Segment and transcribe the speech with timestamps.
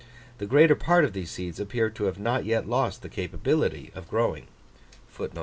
[0.39, 4.09] The greater part of these seeds appear to have not yet lost the capability of
[4.09, 4.47] growing."